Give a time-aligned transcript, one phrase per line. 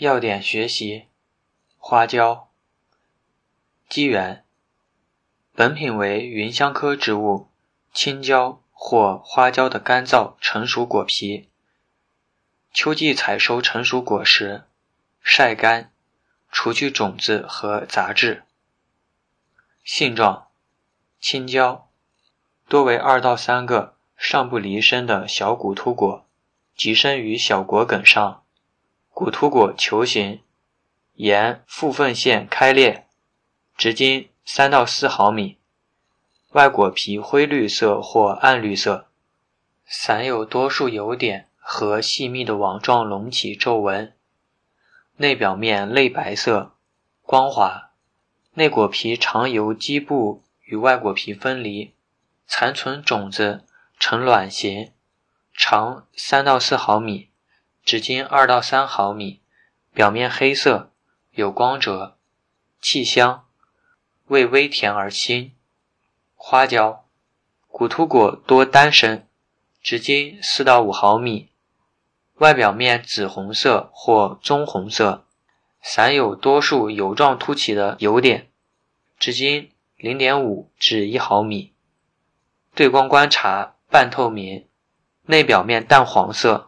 [0.00, 1.08] 要点学习：
[1.76, 2.50] 花椒。
[3.88, 4.44] 机缘：
[5.56, 7.48] 本品为芸香科植物
[7.92, 11.48] 青椒或花椒的干燥成熟果皮。
[12.72, 14.62] 秋季采收成熟果实，
[15.20, 15.90] 晒干，
[16.52, 18.44] 除去种子和杂质。
[19.82, 20.46] 性状：
[21.20, 21.88] 青椒，
[22.68, 26.24] 多为二到三个上不离身的小骨突果，
[26.76, 28.44] 集生于小果梗上。
[29.18, 30.42] 古突果球形，
[31.14, 33.04] 沿附缝线开裂，
[33.76, 35.58] 直径三到四毫米，
[36.52, 39.08] 外果皮灰绿色或暗绿色，
[39.84, 44.14] 散有多数油点和细密的网状隆起皱纹，
[45.16, 46.70] 内表面类白色，
[47.22, 47.90] 光滑，
[48.54, 51.92] 内果皮常由基部与外果皮分离，
[52.46, 53.64] 残存种子
[53.98, 54.92] 呈卵形，
[55.52, 57.27] 长三到四毫米。
[57.88, 59.40] 直径二到三毫米，
[59.94, 60.92] 表面黑色，
[61.30, 62.18] 有光泽，
[62.82, 63.46] 气香，
[64.26, 65.52] 味微甜而清。
[66.34, 67.06] 花椒，
[67.66, 69.26] 古突果多单生，
[69.82, 71.48] 直径四到五毫米，
[72.34, 75.24] 外表面紫红色或棕红色，
[75.80, 78.50] 散有多数油状凸起的油点，
[79.18, 81.72] 直径零点五至一毫米，
[82.74, 84.68] 对光观察半透明，
[85.24, 86.67] 内表面淡黄色。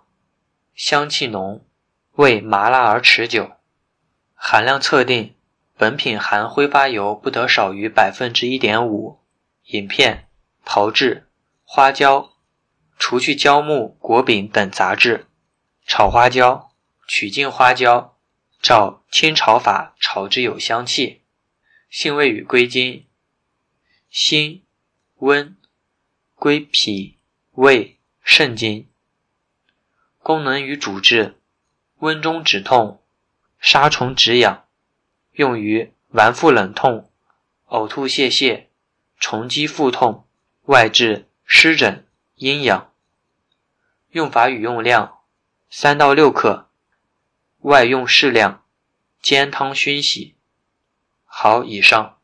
[0.83, 1.62] 香气浓，
[2.12, 3.53] 味麻辣而持久。
[4.33, 5.34] 含量测定：
[5.77, 9.20] 本品含挥发油不得少于百分之一点五。
[9.64, 10.31] 饮片：
[10.64, 11.28] 炮制：
[11.64, 12.33] 花椒，
[12.97, 15.27] 除去胶木、果柄等杂质。
[15.87, 16.72] 炒花椒：
[17.06, 18.17] 取净花椒，
[18.62, 21.20] 照清炒法炒至有香气。
[21.91, 23.05] 性味与归经：
[24.09, 24.65] 辛、
[25.17, 25.59] 温，
[26.34, 27.19] 归脾、
[27.50, 28.89] 胃、肾经。
[30.22, 31.38] 功能与主治：
[32.00, 33.02] 温中止痛、
[33.58, 34.66] 杀虫止痒，
[35.32, 37.10] 用于脘腹冷痛、
[37.68, 38.66] 呕吐泄泻、
[39.18, 40.26] 虫积腹痛，
[40.66, 42.92] 外治湿疹、阴痒。
[44.10, 45.20] 用法与用量：
[45.70, 46.69] 三到六克，
[47.60, 48.62] 外用适量，
[49.22, 50.36] 煎汤熏洗。
[51.25, 52.19] 好，以上。